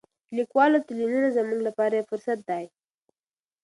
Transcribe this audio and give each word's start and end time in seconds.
د 0.03 0.03
لیکوالو 0.37 0.85
تلینونه 0.87 1.29
زموږ 1.37 1.59
لپاره 1.67 1.93
یو 1.95 2.07
فرصت 2.11 2.39
دی. 2.49 2.65